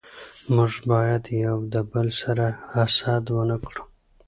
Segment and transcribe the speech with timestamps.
[0.55, 3.83] موږ بايد يو دبل سره حسد و نه کړو